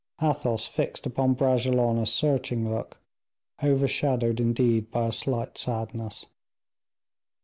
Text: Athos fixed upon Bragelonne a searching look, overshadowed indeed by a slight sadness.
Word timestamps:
Athos 0.19 0.65
fixed 0.65 1.05
upon 1.05 1.35
Bragelonne 1.35 1.99
a 1.99 2.07
searching 2.07 2.67
look, 2.67 2.97
overshadowed 3.63 4.39
indeed 4.39 4.89
by 4.89 5.05
a 5.05 5.11
slight 5.11 5.59
sadness. 5.59 6.25